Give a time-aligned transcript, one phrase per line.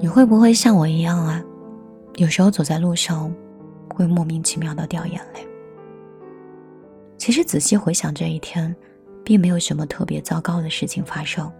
[0.00, 1.44] 你会不会像我一样啊？
[2.16, 3.30] 有时候走在路上，
[3.94, 5.46] 会莫名其妙的掉眼泪。
[7.18, 8.74] 其实仔细回想这一天，
[9.22, 11.52] 并没有什么特别糟糕的事情发生。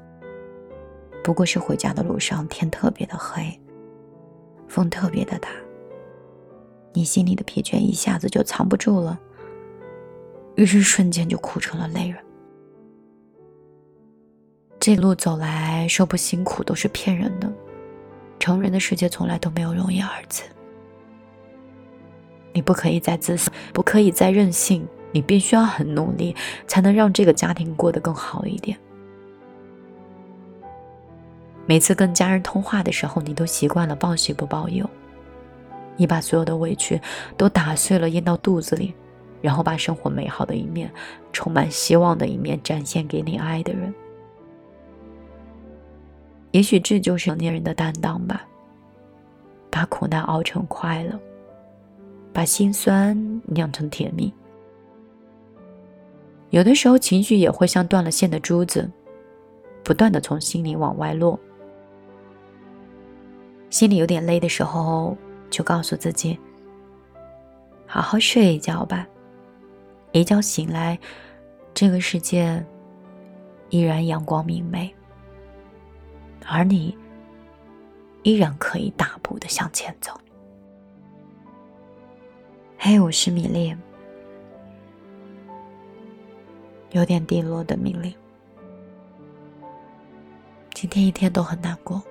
[1.22, 3.60] 不过是回家的路上天特别的黑，
[4.66, 5.50] 风特别的大，
[6.94, 9.20] 你心里的疲倦一下子就藏不住了，
[10.54, 12.18] 于是瞬间就哭成了泪人。
[14.78, 17.52] 这路走来说不辛苦都是骗人的。
[18.40, 20.42] 成人的世界从来都没有容易二字。
[22.52, 26.34] 你不可以再自私，不可以再任性，你必须要很努力，
[26.66, 28.76] 才能让这个家庭过得更好一点。
[31.66, 34.88] 每次跟家人通话的时候，你都习惯了报喜不报忧，
[35.96, 37.00] 你把所有的委屈
[37.36, 38.92] 都打碎了咽到肚子里，
[39.40, 40.90] 然后把生活美好的一面、
[41.32, 43.94] 充满希望的一面展现给你爱的人。
[46.52, 48.44] 也许这就是成年人的担当吧，
[49.70, 51.18] 把苦难熬成快乐，
[52.32, 54.32] 把心酸酿成甜蜜。
[56.50, 58.90] 有的时候情绪也会像断了线的珠子，
[59.84, 61.38] 不断的从心里往外落。
[63.70, 65.16] 心里有点累的时候，
[65.48, 66.36] 就告诉自己：
[67.86, 69.06] 好好睡一觉吧。
[70.10, 70.98] 一觉醒来，
[71.72, 72.60] 这个世界
[73.68, 74.92] 依然阳光明媚。
[76.46, 76.96] 而你
[78.22, 80.18] 依然可以大步的向前走。
[82.78, 83.76] 嘿，我是米粒，
[86.90, 88.16] 有点低落的米粒。
[90.74, 92.02] 今天一天都很难过，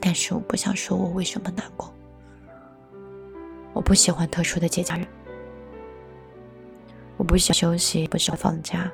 [0.00, 1.92] 但是我不想说我为什么难过。
[3.74, 5.06] 我不喜欢特殊的节假日，
[7.16, 8.90] 我不喜欢休息，不喜欢放假，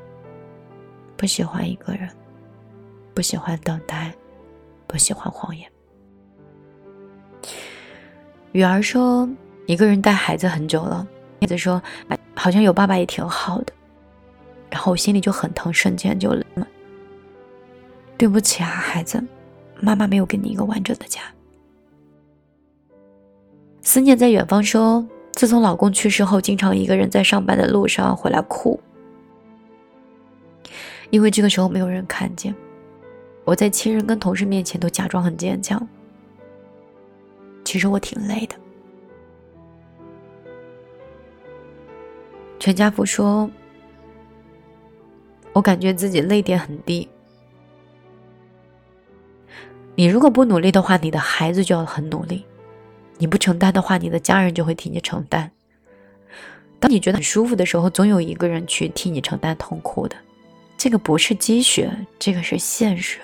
[1.17, 2.11] 不喜欢一个人。
[3.15, 4.13] 不喜欢等待，
[4.87, 5.71] 不喜欢谎言。
[8.53, 9.29] 雨儿说
[9.67, 11.07] ：“一个人带孩子很久了。”
[11.41, 11.81] 叶子说
[12.35, 13.73] ：“好像有爸爸也挺好的。”
[14.71, 16.67] 然后我心里就很疼，瞬间就冷了。
[18.17, 19.23] 对不起啊，孩子，
[19.81, 21.21] 妈妈没有给你一个完整的家。
[23.83, 28.81] 思念在远方说：“自从老公去世后，经常一个人在上班的路上回来哭，
[31.11, 32.55] 因为这个时候没有人看见。”
[33.45, 35.87] 我在亲人跟同事面前都假装很坚强，
[37.65, 38.57] 其实我挺累的。
[42.59, 43.51] 全家福说
[45.53, 47.07] ：“我感觉自己泪点很低。
[49.95, 52.43] 你如果不努力的话，你的孩子就要很努力；
[53.19, 55.51] 你不承担的话，你的家人就会替你承担。
[56.81, 60.17] 当你觉得很舒服的时候，总有一个人去替你承担痛苦的。
[60.79, 63.21] 这个不是积雪，这个是现实。”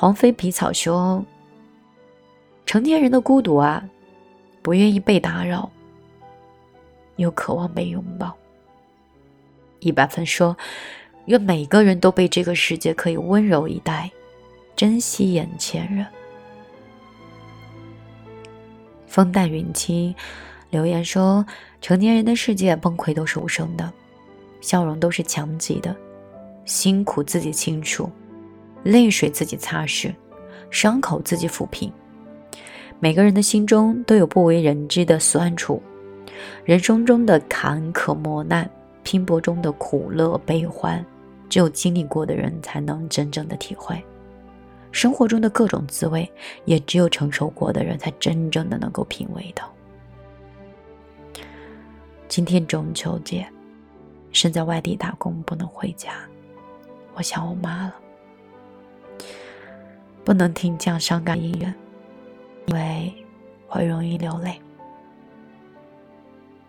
[0.00, 1.22] 黄飞皮草说
[2.64, 3.86] ：“成年人的孤独啊，
[4.62, 5.70] 不愿意被打扰，
[7.16, 8.34] 又渴望被拥抱。”
[9.80, 10.56] 一百分说
[11.28, 14.10] ：“愿每个人都被这个世界可以温柔以待，
[14.74, 16.06] 珍惜眼前人。”
[19.06, 20.14] 风淡云轻
[20.70, 21.44] 留言说
[21.82, 23.92] ：“成年人的世界崩溃都是无声的，
[24.62, 25.94] 笑容都是强挤的，
[26.64, 28.10] 辛苦自己清楚。”
[28.82, 30.14] 泪水自己擦拭，
[30.70, 31.92] 伤口自己抚平。
[32.98, 35.82] 每个人的心中都有不为人知的酸楚，
[36.64, 38.70] 人生中的坎坷磨难，
[39.02, 41.04] 拼搏中的苦乐悲欢，
[41.48, 44.02] 只有经历过的人才能真正的体会。
[44.92, 46.30] 生活中的各种滋味，
[46.64, 49.72] 也只有承受过的人才真正的能够品味到。
[52.28, 53.46] 今天中秋节，
[54.32, 56.12] 身在外地打工不能回家，
[57.14, 57.94] 我想我妈了。
[60.30, 61.74] 不能听这样伤感音乐，
[62.66, 63.12] 因为
[63.66, 64.62] 会容易流泪。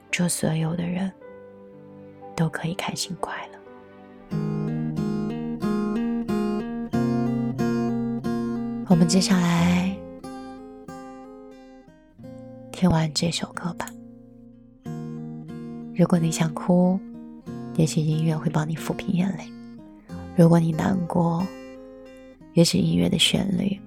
[0.09, 1.11] 祝所有的人
[2.35, 3.59] 都可以开心快乐。
[8.87, 9.95] 我们接下来
[12.71, 13.85] 听完这首歌吧。
[15.95, 16.99] 如果你想哭，
[17.75, 19.43] 也许音乐会帮你抚平眼泪；
[20.35, 21.45] 如果你难过，
[22.53, 23.79] 也许音乐的旋律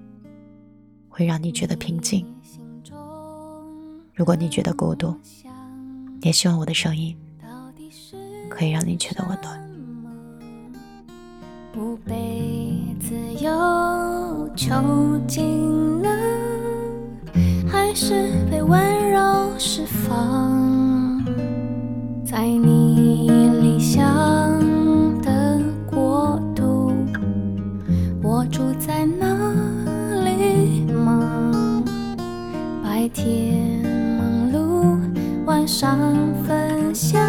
[1.09, 2.27] 会让你觉得平静。
[4.15, 5.15] 如果你觉得孤独，
[6.23, 7.17] 也希望我的声音
[8.49, 9.61] 可以让你觉得温暖。
[11.73, 16.09] 不被自由囚禁了，
[17.69, 19.19] 还是被温柔
[19.59, 21.25] 释放？
[22.25, 22.84] 在你
[35.67, 35.99] 上
[36.47, 37.21] 分享，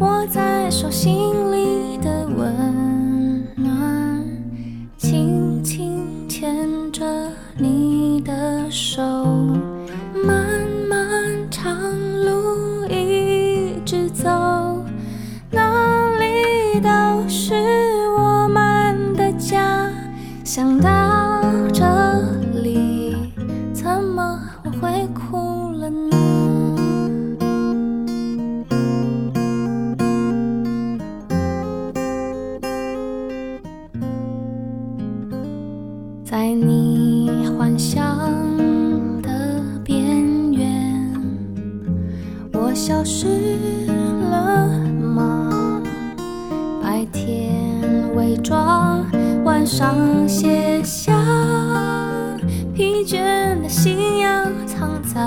[0.00, 1.47] 握在手心。
[42.78, 43.26] 消失
[44.30, 44.68] 了
[45.02, 45.82] 吗？
[46.80, 47.82] 白天
[48.14, 49.04] 伪装，
[49.42, 49.96] 晚上
[50.28, 51.12] 卸下，
[52.72, 55.20] 疲倦的信仰藏在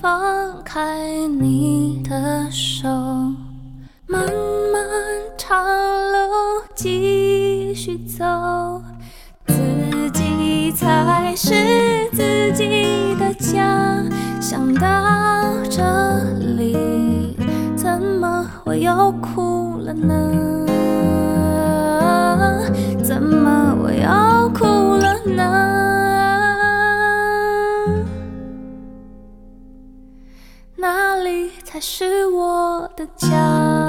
[0.00, 2.88] 放开你的手，
[4.06, 4.24] 漫
[4.72, 4.82] 漫
[5.36, 8.24] 长路继续走，
[9.46, 14.02] 自己才是自己的家。
[14.40, 15.82] 想到这
[16.56, 17.36] 里，
[17.76, 20.59] 怎么会又哭了呢？
[30.76, 33.79] 哪里才是我的家？